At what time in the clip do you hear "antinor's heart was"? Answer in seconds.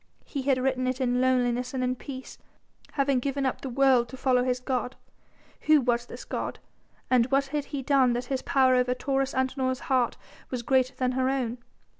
9.35-10.63